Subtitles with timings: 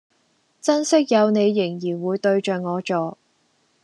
[0.59, 3.19] 珍惜有你仍然會對著我坐